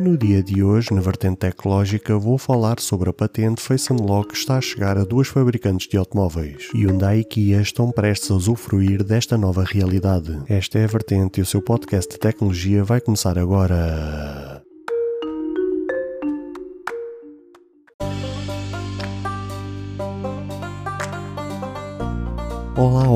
No 0.00 0.16
dia 0.16 0.44
de 0.44 0.62
hoje, 0.62 0.94
na 0.94 1.00
vertente 1.00 1.38
tecnológica, 1.38 2.16
vou 2.16 2.38
falar 2.38 2.78
sobre 2.78 3.10
a 3.10 3.12
patente 3.12 3.60
Face 3.60 3.92
Unlock 3.92 4.28
que 4.28 4.36
está 4.36 4.56
a 4.56 4.60
chegar 4.60 4.96
a 4.96 5.02
duas 5.02 5.26
fabricantes 5.26 5.88
de 5.88 5.96
automóveis. 5.96 6.68
Hyundai 6.72 7.20
e 7.20 7.24
Kia 7.24 7.60
estão 7.60 7.90
prestes 7.90 8.30
a 8.30 8.34
usufruir 8.34 9.02
desta 9.02 9.36
nova 9.36 9.64
realidade. 9.64 10.38
Esta 10.48 10.78
é 10.78 10.84
a 10.84 10.86
vertente 10.86 11.40
e 11.40 11.42
o 11.42 11.46
seu 11.46 11.60
podcast 11.60 12.12
de 12.12 12.18
tecnologia 12.20 12.84
vai 12.84 13.00
começar 13.00 13.36
agora. 13.36 14.57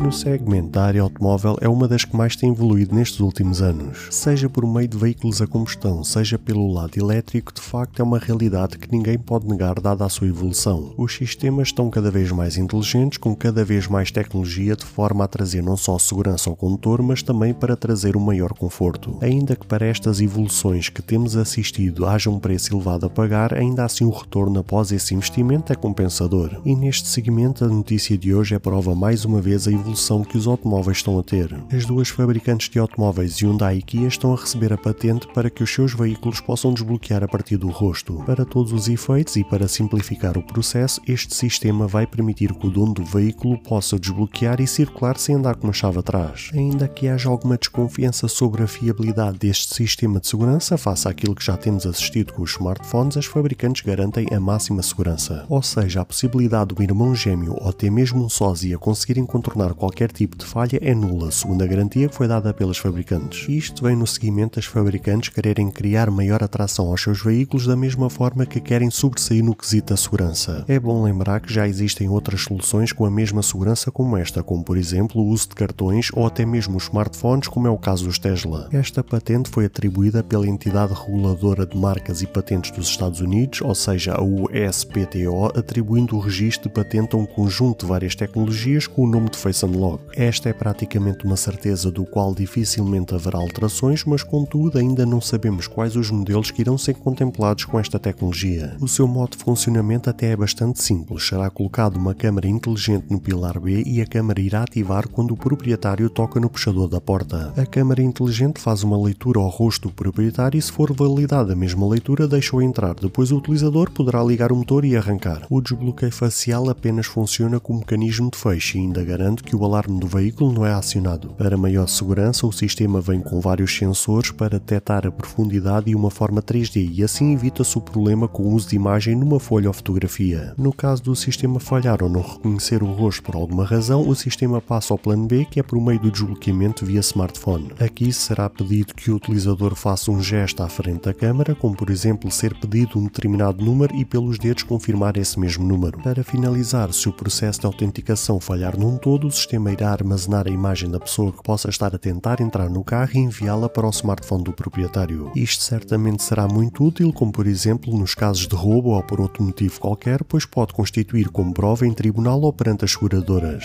No 0.00 0.10
segmento 0.10 0.70
da 0.70 0.84
área 0.84 1.02
automóvel 1.02 1.58
é 1.60 1.68
uma 1.68 1.86
das 1.86 2.04
que 2.04 2.16
mais 2.16 2.34
tem 2.34 2.50
evoluído 2.50 2.94
nestes 2.94 3.20
últimos 3.20 3.60
anos. 3.60 4.08
Seja 4.10 4.48
por 4.48 4.66
meio 4.66 4.88
de 4.88 4.96
veículos 4.96 5.42
a 5.42 5.46
combustão, 5.46 6.02
seja 6.02 6.38
pelo 6.38 6.72
lado 6.72 6.98
elétrico, 6.98 7.52
de 7.52 7.60
facto 7.60 8.00
é 8.00 8.02
uma 8.02 8.18
realidade 8.18 8.78
que 8.78 8.90
ninguém 8.90 9.18
pode 9.18 9.46
negar 9.46 9.78
dada 9.78 10.04
a 10.04 10.08
sua 10.08 10.28
evolução. 10.28 10.94
Os 10.96 11.14
sistemas 11.14 11.68
estão 11.68 11.90
cada 11.90 12.10
vez 12.10 12.32
mais 12.32 12.56
inteligentes, 12.56 13.18
com 13.18 13.36
cada 13.36 13.62
vez 13.62 13.86
mais 13.86 14.10
tecnologia, 14.10 14.74
de 14.74 14.86
forma 14.86 15.24
a 15.24 15.28
trazer 15.28 15.62
não 15.62 15.76
só 15.76 15.98
segurança 15.98 16.48
ao 16.48 16.56
condutor, 16.56 17.02
mas 17.02 17.22
também 17.22 17.52
para 17.52 17.76
trazer 17.76 18.16
um 18.16 18.20
maior 18.20 18.54
conforto. 18.54 19.18
Ainda 19.20 19.54
que 19.54 19.66
para 19.66 19.84
estas 19.84 20.20
evoluções 20.20 20.88
que 20.88 21.02
temos 21.02 21.36
assistido 21.36 22.06
haja 22.06 22.30
um 22.30 22.38
preço 22.38 22.74
elevado 22.74 23.04
a 23.04 23.10
pagar, 23.10 23.52
ainda 23.52 23.84
assim 23.84 24.04
o 24.04 24.10
retorno 24.10 24.60
após 24.60 24.92
esse 24.92 25.14
investimento 25.14 25.72
é 25.72 25.76
compensador. 25.76 26.58
E 26.64 26.74
neste 26.74 27.06
segmento 27.06 27.66
a 27.66 27.68
notícia 27.68 28.16
de 28.16 28.34
hoje 28.34 28.54
é 28.54 28.58
prova 28.58 28.94
mais 28.94 29.26
uma 29.26 29.42
vez 29.42 29.68
a 29.68 29.70
evolução 29.70 29.89
evolução 29.90 30.22
que 30.22 30.38
os 30.38 30.46
automóveis 30.46 30.98
estão 30.98 31.18
a 31.18 31.22
ter. 31.22 31.52
As 31.72 31.84
duas 31.84 32.08
fabricantes 32.08 32.68
de 32.68 32.78
automóveis 32.78 33.40
Hyundai 33.42 33.78
e 33.78 33.82
Kia 33.82 34.06
estão 34.06 34.32
a 34.32 34.36
receber 34.36 34.72
a 34.72 34.78
patente 34.78 35.26
para 35.28 35.50
que 35.50 35.62
os 35.62 35.72
seus 35.72 35.92
veículos 35.92 36.40
possam 36.40 36.72
desbloquear 36.72 37.24
a 37.24 37.28
partir 37.28 37.56
do 37.56 37.68
rosto. 37.68 38.22
Para 38.24 38.44
todos 38.44 38.72
os 38.72 38.88
efeitos 38.88 39.36
e 39.36 39.42
para 39.42 39.66
simplificar 39.66 40.38
o 40.38 40.42
processo, 40.42 41.00
este 41.06 41.34
sistema 41.34 41.88
vai 41.88 42.06
permitir 42.06 42.54
que 42.54 42.66
o 42.66 42.70
dono 42.70 42.94
do 42.94 43.04
veículo 43.04 43.58
possa 43.58 43.98
desbloquear 43.98 44.60
e 44.60 44.66
circular 44.66 45.18
sem 45.18 45.34
andar 45.34 45.56
com 45.56 45.66
uma 45.66 45.72
chave 45.72 45.98
atrás. 45.98 46.50
Ainda 46.54 46.86
que 46.86 47.08
haja 47.08 47.28
alguma 47.28 47.58
desconfiança 47.58 48.28
sobre 48.28 48.62
a 48.62 48.68
fiabilidade 48.68 49.38
deste 49.38 49.74
sistema 49.74 50.20
de 50.20 50.28
segurança 50.28 50.78
face 50.78 51.08
àquilo 51.08 51.34
que 51.34 51.44
já 51.44 51.56
temos 51.56 51.84
assistido 51.84 52.32
com 52.32 52.42
os 52.42 52.52
smartphones, 52.52 53.16
as 53.16 53.26
fabricantes 53.26 53.82
garantem 53.82 54.28
a 54.32 54.38
máxima 54.38 54.82
segurança. 54.82 55.44
Ou 55.48 55.62
seja, 55.62 56.00
a 56.00 56.04
possibilidade 56.04 56.74
do 56.74 56.82
irmão 56.82 57.14
gêmeo 57.14 57.56
ou 57.60 57.68
até 57.68 57.90
mesmo 57.90 58.24
um 58.24 58.28
sósia 58.28 58.78
conseguirem 58.78 59.26
contornar 59.26 59.74
qualquer 59.80 60.12
tipo 60.12 60.36
de 60.36 60.44
falha 60.44 60.78
é 60.82 60.94
nula, 60.94 61.30
segundo 61.30 61.64
a 61.64 61.66
garantia 61.66 62.06
que 62.06 62.14
foi 62.14 62.28
dada 62.28 62.52
pelas 62.52 62.76
fabricantes. 62.76 63.48
Isto 63.48 63.84
vem 63.84 63.96
no 63.96 64.06
seguimento 64.06 64.56
das 64.56 64.66
fabricantes 64.66 65.30
quererem 65.30 65.70
criar 65.70 66.10
maior 66.10 66.42
atração 66.42 66.88
aos 66.88 67.02
seus 67.02 67.22
veículos 67.22 67.66
da 67.66 67.74
mesma 67.74 68.10
forma 68.10 68.44
que 68.44 68.60
querem 68.60 68.90
sobressair 68.90 69.42
no 69.42 69.56
quesito 69.56 69.94
da 69.94 69.96
segurança. 69.96 70.66
É 70.68 70.78
bom 70.78 71.02
lembrar 71.02 71.40
que 71.40 71.52
já 71.52 71.66
existem 71.66 72.10
outras 72.10 72.42
soluções 72.42 72.92
com 72.92 73.06
a 73.06 73.10
mesma 73.10 73.42
segurança 73.42 73.90
como 73.90 74.18
esta, 74.18 74.42
como 74.42 74.62
por 74.62 74.76
exemplo 74.76 75.22
o 75.22 75.28
uso 75.28 75.48
de 75.48 75.54
cartões 75.54 76.10
ou 76.12 76.26
até 76.26 76.44
mesmo 76.44 76.76
os 76.76 76.84
smartphones, 76.84 77.48
como 77.48 77.66
é 77.66 77.70
o 77.70 77.78
caso 77.78 78.04
dos 78.04 78.18
Tesla. 78.18 78.68
Esta 78.70 79.02
patente 79.02 79.48
foi 79.48 79.64
atribuída 79.64 80.22
pela 80.22 80.46
entidade 80.46 80.92
reguladora 80.92 81.64
de 81.64 81.78
marcas 81.78 82.20
e 82.20 82.26
patentes 82.26 82.70
dos 82.70 82.86
Estados 82.86 83.20
Unidos, 83.20 83.62
ou 83.62 83.74
seja, 83.74 84.14
a 84.14 84.22
USPTO, 84.22 85.58
atribuindo 85.58 86.16
o 86.16 86.20
registro 86.20 86.68
de 86.68 86.74
patente 86.74 87.16
a 87.16 87.18
um 87.18 87.24
conjunto 87.24 87.80
de 87.80 87.86
várias 87.86 88.14
tecnologias 88.14 88.86
com 88.86 89.04
o 89.04 89.08
nome 89.08 89.30
de 89.30 89.38
Face 89.38 89.69
Unlock. 89.70 90.02
Esta 90.14 90.48
é 90.48 90.52
praticamente 90.52 91.24
uma 91.24 91.36
certeza 91.36 91.90
do 91.90 92.04
qual 92.04 92.34
dificilmente 92.34 93.14
haverá 93.14 93.38
alterações, 93.38 94.04
mas 94.04 94.22
contudo 94.22 94.78
ainda 94.78 95.06
não 95.06 95.20
sabemos 95.20 95.66
quais 95.66 95.96
os 95.96 96.10
modelos 96.10 96.50
que 96.50 96.60
irão 96.60 96.76
ser 96.76 96.94
contemplados 96.94 97.64
com 97.64 97.78
esta 97.78 97.98
tecnologia. 97.98 98.76
O 98.80 98.88
seu 98.88 99.06
modo 99.06 99.36
de 99.36 99.44
funcionamento 99.44 100.10
até 100.10 100.32
é 100.32 100.36
bastante 100.36 100.82
simples. 100.82 101.26
Será 101.26 101.48
colocado 101.48 101.96
uma 101.96 102.14
câmara 102.14 102.48
inteligente 102.48 103.06
no 103.08 103.20
pilar 103.20 103.58
B 103.60 103.82
e 103.86 104.00
a 104.00 104.06
câmara 104.06 104.40
irá 104.40 104.62
ativar 104.62 105.08
quando 105.08 105.32
o 105.32 105.36
proprietário 105.36 106.10
toca 106.10 106.40
no 106.40 106.50
puxador 106.50 106.88
da 106.88 107.00
porta. 107.00 107.52
A 107.56 107.64
câmara 107.64 108.02
inteligente 108.02 108.60
faz 108.60 108.82
uma 108.82 109.00
leitura 109.00 109.38
ao 109.38 109.48
rosto 109.48 109.88
do 109.88 109.94
proprietário 109.94 110.58
e 110.58 110.62
se 110.62 110.72
for 110.72 110.92
validada 110.92 111.52
a 111.52 111.56
mesma 111.56 111.86
leitura 111.86 112.26
deixa-o 112.26 112.60
entrar. 112.60 112.94
Depois 112.94 113.30
o 113.30 113.38
utilizador 113.38 113.90
poderá 113.90 114.22
ligar 114.22 114.50
o 114.52 114.56
motor 114.56 114.84
e 114.84 114.96
arrancar. 114.96 115.46
O 115.48 115.60
desbloqueio 115.60 116.12
facial 116.12 116.68
apenas 116.68 117.06
funciona 117.06 117.60
como 117.60 117.78
mecanismo 117.80 118.30
de 118.30 118.38
fecho 118.38 118.76
e 118.76 118.80
ainda 118.80 119.04
garante 119.04 119.42
que 119.42 119.54
o 119.54 119.59
alarme 119.64 119.98
do 120.00 120.06
veículo 120.06 120.52
não 120.52 120.66
é 120.66 120.72
acionado. 120.72 121.30
Para 121.30 121.56
maior 121.56 121.88
segurança, 121.88 122.46
o 122.46 122.52
sistema 122.52 123.00
vem 123.00 123.20
com 123.20 123.40
vários 123.40 123.76
sensores 123.76 124.30
para 124.30 124.58
detectar 124.58 125.06
a 125.06 125.10
profundidade 125.10 125.90
e 125.90 125.94
uma 125.94 126.10
forma 126.10 126.42
3D 126.42 126.90
e 126.92 127.02
assim 127.02 127.32
evita-se 127.32 127.76
o 127.78 127.80
problema 127.80 128.28
com 128.28 128.44
o 128.44 128.54
uso 128.54 128.68
de 128.68 128.76
imagem 128.76 129.14
numa 129.14 129.40
folha 129.40 129.68
ou 129.68 129.74
fotografia. 129.74 130.54
No 130.56 130.72
caso 130.72 131.02
do 131.02 131.16
sistema 131.16 131.60
falhar 131.60 132.02
ou 132.02 132.08
não 132.08 132.22
reconhecer 132.22 132.82
o 132.82 132.92
rosto 132.92 133.22
por 133.22 133.34
alguma 133.34 133.64
razão, 133.64 134.08
o 134.08 134.14
sistema 134.14 134.60
passa 134.60 134.94
ao 134.94 134.98
plano 134.98 135.26
B, 135.26 135.46
que 135.50 135.60
é 135.60 135.62
por 135.62 135.80
meio 135.80 136.00
do 136.00 136.10
desbloqueamento 136.10 136.84
via 136.84 137.00
smartphone. 137.00 137.72
Aqui 137.78 138.12
será 138.12 138.48
pedido 138.48 138.94
que 138.94 139.10
o 139.10 139.16
utilizador 139.16 139.74
faça 139.74 140.10
um 140.10 140.22
gesto 140.22 140.62
à 140.62 140.68
frente 140.68 141.04
da 141.04 141.14
câmara, 141.14 141.54
como 141.54 141.76
por 141.76 141.90
exemplo 141.90 142.30
ser 142.30 142.54
pedido 142.54 142.98
um 142.98 143.04
determinado 143.04 143.64
número 143.64 143.94
e 143.94 144.04
pelos 144.04 144.38
dedos 144.38 144.62
confirmar 144.62 145.16
esse 145.16 145.38
mesmo 145.38 145.66
número. 145.66 145.98
Para 146.02 146.22
finalizar, 146.22 146.92
se 146.92 147.08
o 147.08 147.12
processo 147.12 147.60
de 147.60 147.66
autenticação 147.66 148.40
falhar 148.40 148.78
num 148.78 148.96
todo, 148.96 149.26
o 149.26 149.30
sistema 149.40 149.72
irá 149.72 149.90
armazenar 149.90 150.46
a 150.46 150.50
imagem 150.50 150.90
da 150.90 151.00
pessoa 151.00 151.32
que 151.32 151.42
possa 151.42 151.68
estar 151.68 151.94
a 151.94 151.98
tentar 151.98 152.40
entrar 152.40 152.68
no 152.68 152.84
carro 152.84 153.10
e 153.14 153.18
enviá-la 153.18 153.68
para 153.68 153.86
o 153.86 153.90
smartphone 153.90 154.44
do 154.44 154.52
proprietário. 154.52 155.32
Isto 155.34 155.64
certamente 155.64 156.22
será 156.22 156.46
muito 156.46 156.84
útil, 156.84 157.12
como 157.12 157.32
por 157.32 157.46
exemplo 157.46 157.96
nos 157.96 158.14
casos 158.14 158.46
de 158.46 158.54
roubo 158.54 158.90
ou 158.90 159.02
por 159.02 159.20
outro 159.20 159.42
motivo 159.42 159.80
qualquer, 159.80 160.22
pois 160.24 160.44
pode 160.44 160.72
constituir 160.72 161.28
como 161.30 161.54
prova 161.54 161.86
em 161.86 161.92
tribunal 161.92 162.40
ou 162.42 162.52
perante 162.52 162.84
as 162.84 162.92
seguradoras. 162.92 163.64